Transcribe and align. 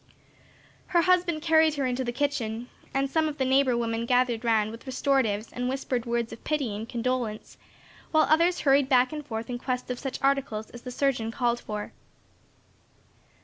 Her 0.87 1.03
husband 1.03 1.43
carried 1.43 1.75
her 1.75 1.85
into 1.85 2.03
the 2.03 2.11
kitchen, 2.11 2.71
and 2.91 3.07
some 3.07 3.27
of 3.27 3.37
the 3.37 3.45
neighbor 3.45 3.77
women 3.77 4.07
gathered 4.07 4.43
round 4.43 4.71
with 4.71 4.87
restoratives 4.87 5.53
and 5.53 5.69
whispered 5.69 6.07
words 6.07 6.33
of 6.33 6.43
pity 6.43 6.75
and 6.75 6.89
condolence, 6.89 7.55
while 8.09 8.25
others 8.27 8.61
hurried 8.61 8.89
back 8.89 9.13
and 9.13 9.23
forth 9.23 9.47
in 9.47 9.59
quest 9.59 9.91
of 9.91 9.99
such 9.99 10.19
articles 10.23 10.71
as 10.71 10.81
the 10.81 10.89
surgeon 10.89 11.29
called 11.29 11.59
for. 11.59 11.93